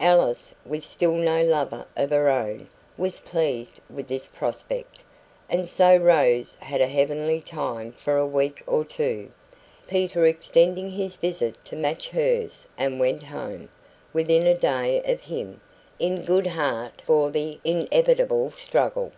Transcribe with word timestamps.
Alice, 0.00 0.54
with 0.66 0.84
still 0.84 1.14
no 1.14 1.42
lover 1.42 1.86
of 1.96 2.10
her 2.10 2.28
own, 2.28 2.68
was 2.98 3.18
pleased 3.20 3.80
with 3.88 4.08
this 4.08 4.26
prospect. 4.26 4.98
And 5.48 5.66
so 5.70 5.96
Rose 5.96 6.54
had 6.60 6.82
a 6.82 6.86
heavenly 6.86 7.40
time 7.40 7.92
for 7.92 8.18
a 8.18 8.26
week 8.26 8.62
or 8.66 8.84
two 8.84 9.32
Peter 9.88 10.26
extending 10.26 10.90
his 10.90 11.14
visit 11.16 11.54
to 11.64 11.76
match 11.76 12.10
hers 12.10 12.66
and 12.76 13.00
went 13.00 13.22
home, 13.22 13.70
within 14.12 14.46
a 14.46 14.54
day 14.54 15.02
of 15.04 15.22
him, 15.22 15.62
in 15.98 16.24
good 16.26 16.48
heart 16.48 17.00
for 17.06 17.30
the 17.30 17.58
inevitable 17.64 18.50
struggle. 18.50 19.12